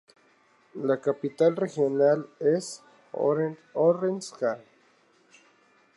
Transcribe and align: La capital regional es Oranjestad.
La 0.81 0.97
capital 0.99 1.55
regional 1.55 2.27
es 2.39 2.81
Oranjestad. 3.11 4.57